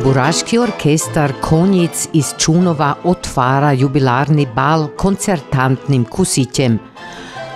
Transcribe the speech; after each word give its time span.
Tamburaški 0.00 0.58
orkestar 0.58 1.32
Konjic 1.44 2.06
iz 2.16 2.30
Čunova 2.38 2.94
otvara 3.04 3.72
jubilarni 3.72 4.46
bal 4.54 4.86
koncertantnim 4.96 6.04
kusićem. 6.04 6.78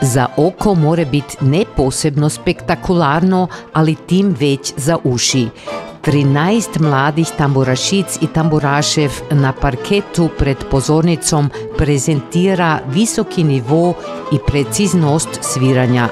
Za 0.00 0.26
oko 0.36 0.74
more 0.74 1.04
biti 1.04 1.36
ne 1.40 1.64
posebno 1.76 2.28
spektakularno, 2.28 3.48
ali 3.72 3.94
tim 3.94 4.34
već 4.40 4.72
za 4.76 4.98
uši. 5.04 5.48
13 6.02 6.80
mladih 6.80 7.28
tamburašic 7.38 8.18
i 8.20 8.26
tamburašev 8.26 9.10
na 9.30 9.52
parketu 9.52 10.28
pred 10.38 10.56
pozornicom 10.70 11.50
prezentira 11.78 12.80
visoki 12.88 13.44
nivo 13.44 13.94
i 14.32 14.38
preciznost 14.46 15.38
sviranja. 15.40 16.08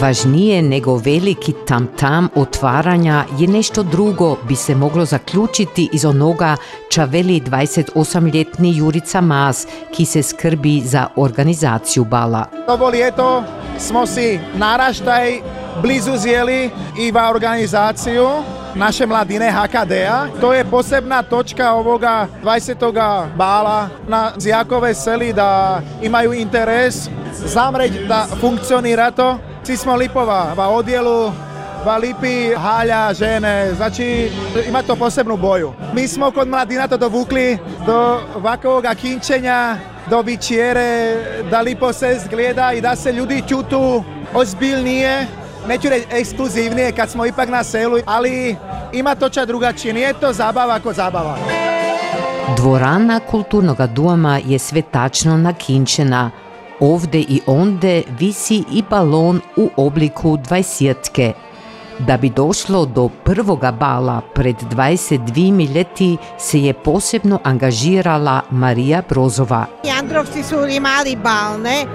Važnije 0.00 0.62
nego 0.62 0.96
veliki 0.96 1.52
tam-tam 1.68 2.28
otvaranja 2.34 3.24
je 3.38 3.48
nešto 3.48 3.82
drugo 3.82 4.36
bi 4.48 4.56
se 4.56 4.74
moglo 4.74 5.04
zaključiti 5.04 5.88
iz 5.92 6.04
onoga 6.04 6.56
ča 6.90 7.04
veli 7.04 7.40
28-ljetni 7.40 8.76
Jurica 8.76 9.20
Mas, 9.20 9.66
ki 9.92 10.04
se 10.04 10.22
skrbi 10.22 10.80
za 10.80 11.06
organizaciju 11.16 12.04
bala. 12.04 12.44
Ovo 12.68 12.90
ljeto 12.90 13.44
smo 13.78 14.06
si 14.06 14.40
naraštaj 14.54 15.40
blizu 15.82 16.16
zjeli 16.16 16.70
i 16.98 17.10
va 17.10 17.30
organizaciju 17.30 18.28
naše 18.74 19.06
mladine 19.06 19.52
HKD-a. 19.52 20.26
To 20.40 20.52
je 20.52 20.64
posebna 20.64 21.22
točka 21.22 21.72
ovoga 21.72 22.26
20. 22.44 23.26
bala 23.36 23.88
na 24.08 24.32
jako 24.44 24.80
veseli 24.80 25.32
da 25.32 25.80
imaju 26.02 26.32
interes 26.32 27.08
zamreć 27.32 27.92
da 28.08 28.26
funkcionira 28.40 29.10
to. 29.10 29.38
Svi 29.64 29.76
smo 29.76 29.96
lipova 29.96 30.52
va 30.56 30.68
odjelu, 30.68 31.32
va 31.84 31.96
lipi 31.96 32.54
halja 32.56 33.14
žene, 33.14 33.74
znači 33.76 34.30
ima 34.68 34.82
to 34.82 34.96
posebnu 34.96 35.36
boju. 35.36 35.72
Mi 35.94 36.08
smo 36.08 36.30
kod 36.30 36.48
mladina 36.48 36.88
to 36.88 36.96
dovukli 36.96 37.58
do 37.86 38.20
ovakvoga 38.36 38.94
kinčenja, 38.94 39.76
do 40.10 40.20
vičere, 40.20 41.16
da 41.50 41.60
lipo 41.60 41.92
se 41.92 42.20
zgleda 42.24 42.72
i 42.72 42.80
da 42.80 42.96
se 42.96 43.12
ljudi 43.12 43.42
čutu 43.48 44.04
ozbiljnije, 44.34 45.26
neću 45.68 45.88
reći 45.88 46.06
ekskluzivnije 46.10 46.92
kad 46.92 47.10
smo 47.10 47.26
ipak 47.26 47.48
na 47.48 47.64
selu, 47.64 47.98
ali 48.06 48.56
ima 48.92 49.14
toča 49.14 49.44
drugačije, 49.44 49.94
nije 49.94 50.12
to 50.12 50.32
zabava 50.32 50.74
ako 50.74 50.92
zabava. 50.92 51.36
Dvorana 52.56 53.20
kulturnog 53.30 53.86
doma 53.86 54.40
je 54.44 54.58
svetačno 54.58 55.36
nakinčena. 55.36 56.30
Ovde 56.82 57.18
i 57.18 57.40
onde 57.46 58.02
visi 58.18 58.64
i 58.72 58.82
balon 58.90 59.40
u 59.56 59.70
obliku 59.76 60.36
dvajsjetke. 60.36 61.32
Da 61.98 62.16
bi 62.16 62.30
došlo 62.30 62.86
do 62.86 63.08
prvoga 63.24 63.72
bala 63.72 64.20
pred 64.34 64.56
22 64.56 65.74
ljeti 65.74 66.16
se 66.38 66.60
je 66.60 66.72
posebno 66.72 67.38
angažirala 67.44 68.40
Marija 68.50 69.02
Brozova. 69.08 69.66
Jandrovci 69.84 70.42
su 70.42 70.66
imali 70.66 71.16
balne, 71.16 71.86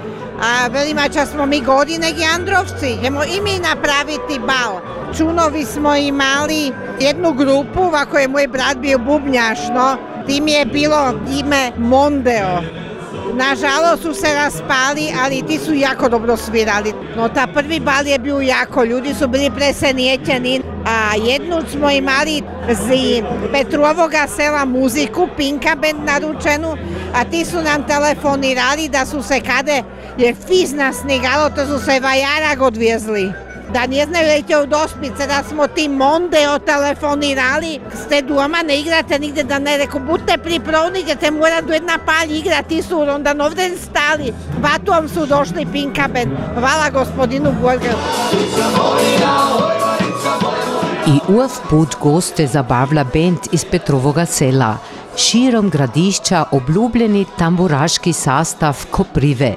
a 0.42 0.68
velimača 0.68 1.26
smo 1.26 1.46
mi 1.46 1.60
godine 1.60 2.12
Jandrovci, 2.18 2.90
idemo 2.98 3.24
i 3.24 3.40
mi 3.40 3.58
napraviti 3.58 4.40
bal. 4.46 4.80
Čunovi 5.16 5.64
smo 5.64 5.96
imali 5.96 6.72
jednu 7.00 7.32
grupu, 7.32 7.80
ovako 7.82 8.18
je 8.18 8.28
moj 8.28 8.48
brat 8.48 8.76
bio 8.78 8.98
bubnjašno, 8.98 9.96
tim 10.26 10.48
je 10.48 10.66
bilo 10.66 11.14
ime 11.40 11.72
Mondeo. 11.78 12.87
Nažalost 13.38 14.02
su 14.02 14.14
se 14.14 14.34
raspali, 14.34 15.12
ali 15.24 15.46
ti 15.46 15.58
su 15.58 15.74
jako 15.74 16.08
dobro 16.08 16.36
svirali. 16.36 16.92
No 17.16 17.28
ta 17.28 17.46
prvi 17.54 17.80
bal 17.80 18.06
je 18.06 18.18
bio 18.18 18.40
jako, 18.40 18.84
ljudi 18.84 19.14
su 19.14 19.28
bili 19.28 19.50
presenijećeni. 19.50 20.62
A 20.86 21.14
jednu 21.16 21.56
smo 21.70 21.90
imali 21.90 22.42
z 22.68 23.22
Petruovoga 23.52 24.26
sela 24.36 24.64
muziku, 24.64 25.28
Pinka 25.36 25.74
band 25.74 26.04
naručenu, 26.04 26.76
a 27.14 27.24
ti 27.24 27.44
su 27.44 27.62
nam 27.62 27.86
telefonirali 27.86 28.88
da 28.88 29.06
su 29.06 29.22
se 29.22 29.40
kade 29.40 29.82
je 30.18 30.34
fizna 30.46 30.92
snigalo, 30.92 31.50
to 31.50 31.66
su 31.66 31.84
se 31.84 32.00
vajarag 32.00 32.62
odvijezli 32.62 33.32
da 33.72 33.86
ne 33.86 34.06
znaju 34.06 34.62
u 34.62 34.66
dospice, 34.66 35.26
da 35.26 35.42
smo 35.48 35.66
ti 35.66 35.88
monde 35.88 36.48
otelefonirali, 36.48 37.80
ste 38.06 38.22
doma, 38.22 38.62
ne 38.62 38.80
igrate 38.80 39.18
nigde, 39.18 39.42
da 39.42 39.58
ne 39.58 39.76
reko, 39.76 39.98
budite 39.98 40.38
pripravni, 40.38 41.04
te 41.20 41.30
mora 41.30 41.60
do 41.60 41.72
jedna 41.72 41.98
palj 42.06 42.38
igrati 42.38 42.82
su, 42.82 43.00
onda 43.00 43.34
novden 43.34 43.76
stali. 43.78 44.32
Vatuom 44.60 45.08
su 45.08 45.26
došli 45.26 45.66
Pinkaben. 45.72 46.36
Hvala 46.54 46.90
gospodinu 46.90 47.52
Borger. 47.62 47.94
I 51.06 51.32
uv 51.32 51.50
put 51.70 51.96
goste 52.00 52.46
zabavlja 52.46 53.04
band 53.04 53.38
iz 53.52 53.64
Petrovoga 53.64 54.26
sela. 54.26 54.76
Širom 55.18 55.70
gradišča 55.70 56.44
obljubljeni 56.50 57.24
tamburaški 57.38 58.12
sastav 58.12 58.76
Koprive. 58.90 59.54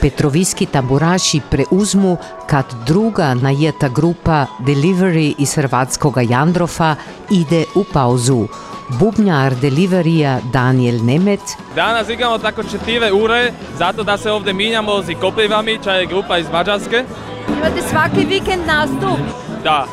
Petrovijski 0.00 0.66
tamburaši 0.66 1.40
preuzmu 1.50 2.16
kad 2.46 2.64
druga 2.86 3.34
najeta 3.34 3.88
grupa 3.88 4.46
Delivery 4.60 5.34
iz 5.38 5.54
hrvatskoga 5.54 6.20
Jandrofa 6.20 6.94
ide 7.30 7.64
u 7.74 7.84
pauzu. 7.92 8.46
Bubnjar 8.88 9.54
Deliverija 9.54 10.38
Daniel 10.52 11.04
Nemet. 11.04 11.40
Danas 11.74 12.08
igramo 12.08 12.38
tako 12.38 12.62
četive 12.62 13.12
ure, 13.12 13.52
zato 13.78 14.02
da 14.02 14.18
se 14.18 14.30
ovdje 14.30 14.52
minjamo 14.52 15.02
s 15.02 15.06
Koprivami, 15.20 15.78
ča 15.84 15.92
je 15.92 16.06
grupa 16.06 16.38
iz 16.38 16.46
Mađarske. 16.52 17.04
Imate 17.48 17.82
svaki 17.90 18.26
vikend 18.26 18.66
nastup? 18.66 19.18
Da, 19.64 19.86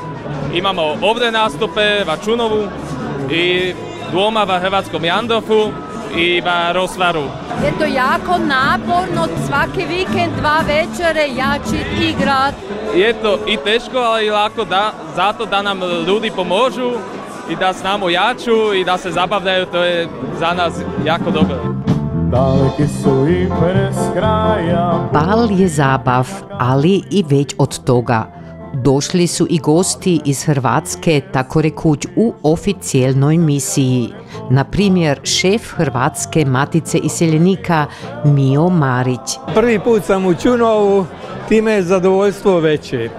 imamo 0.54 0.82
ovdje 1.02 1.32
nastupe, 1.32 2.04
v 2.04 2.26
Čunovu 2.26 2.68
i 3.32 3.74
dvoma 4.12 4.44
v 4.44 4.60
Hrvatskom 4.60 5.06
Jandrofu 5.06 5.72
i 6.16 6.42
v 6.42 6.48
Rosvaru. 6.74 7.24
Je 7.64 7.72
to 7.80 7.86
jako 7.86 8.38
naporno, 8.38 9.28
svaki 9.48 9.86
vikend 9.86 10.34
dva 10.40 10.60
večere 10.68 11.28
jačit 11.36 11.88
igrat. 12.02 12.56
Je 12.96 13.14
to 13.14 13.40
i 13.48 13.58
teško, 13.58 13.98
ali 13.98 14.26
i 14.26 14.30
lako 14.30 14.66
da, 14.66 14.92
zato 15.16 15.46
da 15.46 15.62
nam 15.62 15.80
ljudi 16.08 16.32
pomožu 16.36 16.92
i 17.50 17.56
da 17.56 17.74
s 17.74 17.84
nama 17.84 18.10
jaču 18.12 18.74
i 18.74 18.84
da 18.84 18.98
se 18.98 19.12
zabavljaju, 19.12 19.66
to 19.66 19.84
je 19.84 20.08
za 20.40 20.54
nas 20.54 20.74
jako 21.06 21.32
dobro. 21.32 21.58
Daleki 22.32 22.88
su 22.88 23.28
i 23.28 23.48
bez 23.62 23.96
kraja 24.14 25.10
Bal 25.14 25.52
je 25.52 25.68
zabav, 25.68 26.28
ali 26.60 27.04
i 27.12 27.24
već 27.30 27.56
od 27.58 27.84
toga. 27.84 28.26
Došli 28.74 29.28
su 29.28 29.48
i 29.50 29.60
gosti 29.60 30.22
iz 30.26 30.44
Hrvatske, 30.44 31.22
tako 31.34 31.62
rekuć 31.62 32.06
u 32.16 32.34
oficijelnoj 32.44 33.38
misiji. 33.38 34.14
Na 34.50 34.64
primjer, 34.64 35.20
šef 35.24 35.72
Hrvatske 35.72 36.46
matice 36.46 36.98
iseljenika 36.98 37.86
Mio 38.26 38.70
Marić. 38.70 39.38
Prvi 39.56 39.80
put 39.80 40.04
sam 40.04 40.26
u 40.26 40.36
Čunovu, 40.36 41.06
time 41.50 41.72
je 41.72 41.84
zadovoljstvo 41.84 42.60
veće. 42.60 43.10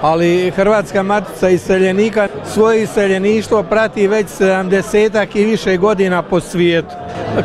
Ali 0.00 0.50
Hrvatska 0.50 1.02
matica 1.02 1.48
iseljenika 1.48 2.28
svoje 2.54 2.82
iseljeništvo 2.82 3.62
prati 3.62 4.06
već 4.08 4.26
70 4.26 5.26
i 5.34 5.44
više 5.44 5.76
godina 5.76 6.22
po 6.22 6.40
svijetu. 6.40 6.94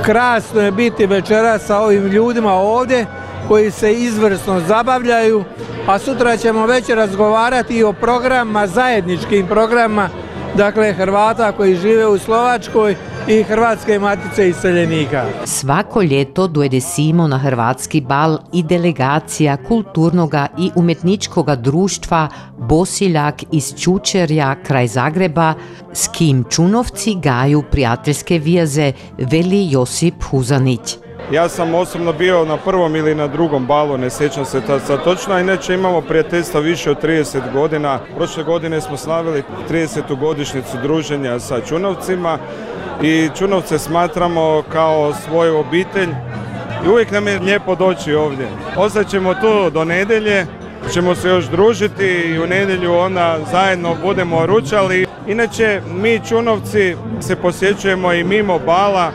Krasno 0.06 0.62
je 0.62 0.72
biti 0.72 1.06
večera 1.06 1.60
sa 1.60 1.80
ovim 1.80 2.08
ljudima 2.08 2.54
ovdje 2.54 3.06
koji 3.48 3.72
se 3.72 3.94
izvrsno 3.94 4.62
zabavljaju, 4.68 5.44
a 5.88 6.00
sutra 6.00 6.38
ćemo 6.38 6.66
već 6.66 6.90
razgovarati 6.90 7.78
i 7.78 7.84
o 7.84 7.94
programima, 7.94 8.68
zajedničkim 8.68 9.48
programima, 9.48 10.10
dakle 10.56 10.94
Hrvata 10.94 11.52
koji 11.52 11.76
žive 11.76 12.08
u 12.08 12.18
Slovačkoj 12.18 12.96
i 13.28 13.44
Hrvatske 13.44 14.00
matice 14.00 14.50
iseljenika. 14.50 15.26
Svako 15.46 16.02
ljeto 16.02 16.48
dojede 16.48 16.82
Simo 16.82 17.28
na 17.28 17.38
hrvatski 17.38 18.02
bal 18.02 18.38
i 18.54 18.64
delegacija 18.64 19.58
kulturnoga 19.58 20.48
i 20.58 20.72
umjetničkoga 20.76 21.56
društva 21.56 22.28
Bosiljak 22.58 23.44
iz 23.52 23.74
Čučerja 23.80 24.56
kraj 24.64 24.88
Zagreba, 24.88 25.54
s 25.94 26.08
kim 26.08 26.44
Čunovci 26.50 27.16
gaju 27.16 27.64
prijateljske 27.72 28.40
vijeze, 28.40 28.92
veli 29.18 29.72
Josip 29.72 30.24
Huzanić. 30.24 31.07
Ja 31.32 31.50
sam 31.50 31.76
osobno 31.76 32.14
bio 32.14 32.46
na 32.46 32.58
prvom 32.58 32.96
ili 32.96 33.16
na 33.16 33.28
drugom 33.28 33.66
balu, 33.66 33.98
ne 33.98 34.10
sjećam 34.10 34.46
se 34.46 34.62
sad 34.88 35.04
točno, 35.04 35.34
a 35.34 35.40
inače 35.40 35.74
imamo 35.74 36.02
prijateljstva 36.02 36.60
više 36.60 36.92
od 36.92 37.04
30 37.04 37.54
godina. 37.54 38.00
Prošle 38.18 38.44
godine 38.44 38.82
smo 38.82 38.98
slavili 38.98 39.44
30. 39.70 40.20
godišnicu 40.20 40.78
druženja 40.82 41.40
sa 41.40 41.60
Čunovcima 41.62 42.38
i 43.02 43.30
Čunovce 43.38 43.80
smatramo 43.80 44.64
kao 44.72 45.14
svoju 45.14 45.58
obitelj 45.58 46.10
i 46.86 46.90
uvijek 46.90 47.12
nam 47.12 47.28
je 47.28 47.40
lijepo 47.40 47.76
doći 47.76 48.14
ovdje. 48.14 48.48
Ostaćemo 48.78 49.34
tu 49.34 49.70
do 49.70 49.86
nedelje, 49.86 50.46
ćemo 50.94 51.16
se 51.16 51.30
još 51.30 51.46
družiti 51.46 52.06
i 52.06 52.40
u 52.40 52.48
nedjelju 52.48 52.94
onda 52.94 53.38
zajedno 53.52 53.96
budemo 54.04 54.46
ručali. 54.46 55.06
Inače, 55.28 55.82
mi 55.92 56.22
Čunovci 56.30 56.96
se 57.22 57.36
posjećujemo 57.36 58.14
i 58.14 58.24
mimo 58.24 58.60
bala, 58.60 59.12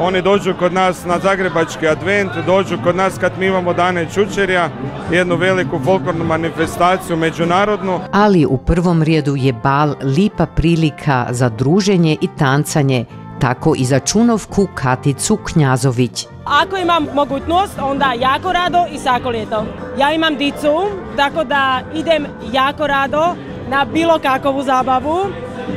Oni 0.00 0.22
dođu 0.22 0.54
kod 0.58 0.72
nas 0.72 1.04
na 1.04 1.18
Zagrebački 1.18 1.88
advent, 1.88 2.32
dođu 2.46 2.78
kod 2.84 2.96
nas 2.96 3.18
kad 3.18 3.32
mi 3.38 3.46
imamo 3.46 3.72
dane 3.72 4.06
Čučerja, 4.14 4.70
jednu 5.10 5.36
veliku 5.36 5.78
folklornu 5.84 6.24
manifestaciju 6.24 7.16
međunarodnu. 7.16 8.00
Ali 8.12 8.46
u 8.46 8.56
prvom 8.58 9.02
redu 9.02 9.36
je 9.36 9.52
bal 9.52 9.94
lipa 10.02 10.46
prilika 10.46 11.26
za 11.30 11.48
druženje 11.48 12.16
i 12.20 12.28
tancanje, 12.38 13.04
tako 13.40 13.74
i 13.76 13.84
za 13.84 13.98
Čunovku 13.98 14.68
Katicu 14.74 15.36
Knjazović. 15.36 16.26
Ako 16.44 16.76
imam 16.76 17.06
mogućnost, 17.14 17.78
onda 17.80 18.12
jako 18.18 18.52
rado 18.52 18.86
i 18.92 18.98
svako 18.98 19.30
ljeto. 19.30 19.64
Ja 19.98 20.12
imam 20.12 20.36
dicu, 20.36 20.88
tako 21.16 21.44
da 21.44 21.80
idem 21.94 22.26
jako 22.52 22.86
rado 22.86 23.34
na 23.68 23.84
bilo 23.84 24.18
kakvu 24.18 24.62
zabavu, 24.62 25.18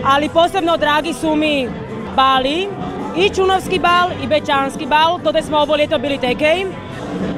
ali 0.06 0.30
posebno 0.30 0.78
dragi 0.78 1.14
su 1.14 1.36
mi 1.36 1.70
bali, 2.16 2.68
i 3.18 3.30
Čunovski 3.30 3.80
bal 3.80 4.10
i 4.24 4.28
Bečanski 4.28 4.86
bal, 4.86 5.20
to 5.24 5.32
da 5.32 5.42
smo 5.42 5.58
ovo 5.58 5.76
ljeto 5.78 5.98
bili 5.98 6.18
tekej. 6.18 6.66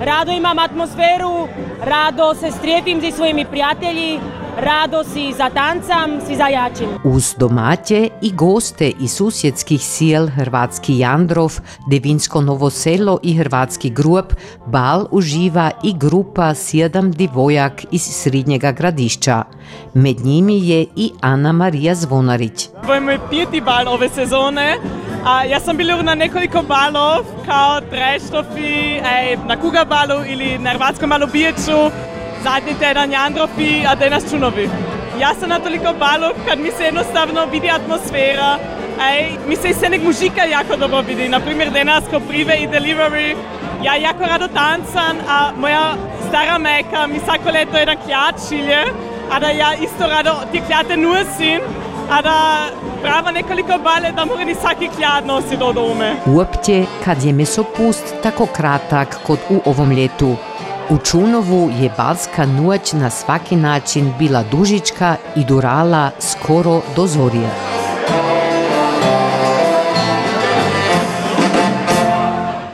Rado 0.02 0.32
imam 0.32 0.60
atmosferu, 0.60 1.48
rado 1.84 2.36
se 2.36 2.52
strijepim 2.52 3.02
za 3.02 3.12
svojimi 3.12 3.46
prijatelji, 3.46 4.20
rado 4.58 5.04
si 5.04 5.34
za 5.38 5.50
tancam, 5.50 6.22
si 6.28 6.36
za 6.36 6.48
jačim. 6.48 6.88
Uz 7.04 7.36
domaće 7.38 8.10
i 8.22 8.32
goste 8.32 8.92
iz 9.00 9.12
susjedskih 9.12 9.82
sjel 9.82 10.28
Hrvatski 10.28 10.98
Jandrov, 10.98 11.54
Devinsko 11.90 12.42
Novoselo 12.42 13.20
i 13.24 13.34
Hrvatski 13.34 13.90
Grup, 13.90 14.34
bal 14.66 15.06
uživa 15.12 15.72
i 15.84 15.94
grupa 15.98 16.54
Sjedam 16.54 17.12
divojak 17.12 17.86
iz 17.92 18.02
Srednjega 18.02 18.72
gradišća. 18.72 19.44
Med 19.94 20.20
njimi 20.26 20.70
je 20.70 20.86
i 20.96 21.12
Ana 21.22 21.52
Marija 21.52 21.96
Zvonarić. 21.96 22.70
Ovo 22.84 22.94
je 22.94 23.00
moj 23.00 23.20
peti 23.30 23.62
bal 23.62 23.88
ove 23.88 24.10
sezone. 24.10 24.78
A 25.28 25.44
ja 25.44 25.60
sam 25.60 25.78
bila 25.78 26.02
na 26.02 26.16
nekoliko 26.16 26.62
balov, 26.62 27.26
kao 27.46 27.82
Treštofi, 27.82 29.02
na 29.48 29.58
Kuga 29.62 29.86
balu 29.86 30.24
ili 30.26 30.58
na 30.58 30.70
Hrvatskom 30.70 31.10
balu 31.10 31.28
Bijeću, 31.28 31.92
zadnji 32.44 32.74
tjedan 32.80 33.12
Jandrofi, 33.12 33.84
a 33.88 33.96
danas 33.96 34.30
Čunovi. 34.32 34.70
Ja 35.20 35.34
sam 35.40 35.50
na 35.50 35.60
toliko 35.60 35.94
balov 36.00 36.32
kad 36.48 36.60
mi 36.60 36.72
se 36.72 36.84
jednostavno 36.84 37.46
vidi 37.46 37.70
atmosfera, 37.70 38.58
ej, 39.12 39.32
mi 39.48 39.56
se 39.56 39.70
i 39.70 39.74
scenek 39.74 40.04
mužika 40.04 40.44
jako 40.44 40.76
dobro 40.78 41.02
vidi. 41.02 41.30
Naprimjer, 41.30 41.72
danas 41.72 42.04
ko 42.12 42.20
prive 42.20 42.56
i 42.58 42.68
delivery, 42.68 43.36
ja 43.84 43.96
jako 43.96 44.24
rado 44.24 44.48
tancam, 44.48 45.18
a 45.30 45.52
moja 45.58 45.94
stara 46.30 46.58
meka 46.58 47.08
mi 47.08 47.20
svako 47.20 47.52
leto 47.52 47.78
jedan 47.78 47.98
kljat 48.06 48.36
šilje, 48.50 48.84
a 49.32 49.40
da 49.40 49.50
ja 49.50 49.74
isto 49.74 50.08
rado 50.08 50.32
ti 50.52 50.62
kljate 50.68 50.98
nusim, 50.98 51.62
а 52.10 52.22
да 52.22 52.70
права 53.02 53.32
неколико 53.32 53.80
бале 53.84 54.12
да 54.16 54.26
мора 54.26 54.46
ни 54.46 54.56
саки 54.56 54.90
кљад 54.90 55.26
носи 55.26 55.58
до 55.58 55.74
доме. 55.74 56.18
Уопте, 56.28 56.88
кад 57.04 57.26
е 57.26 57.34
месопуст 57.34 58.16
тако 58.24 58.48
кратак 58.48 59.20
код 59.24 59.40
у 59.50 59.70
овом 59.70 59.92
лету, 59.92 60.38
У 60.90 60.98
Чунову 60.98 61.70
je 61.70 61.92
balska 61.98 62.46
noć 62.46 62.94
na 62.94 63.10
svaki 63.10 63.56
način 63.56 64.14
bila 64.20 64.44
dužička 64.44 65.16
i 65.36 65.46
durala 65.46 66.12
skoro 66.20 66.82
do 66.96 67.08
zorija. 67.08 67.77